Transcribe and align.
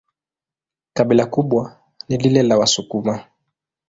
Kabila 0.93 1.25
kubwa 1.25 1.79
ni 2.09 2.17
lile 2.17 2.43
la 2.43 2.57
Wasukuma. 2.57 3.25